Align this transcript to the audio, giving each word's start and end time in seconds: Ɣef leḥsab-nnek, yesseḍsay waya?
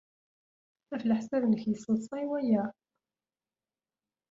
Ɣef 0.91 1.03
leḥsab-nnek, 1.05 1.63
yesseḍsay 1.67 2.25
waya? 2.29 2.63